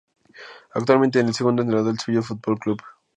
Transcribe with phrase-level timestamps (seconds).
[0.73, 2.81] Actualmente es el segundo entrenador del Sevilla Fútbol Club.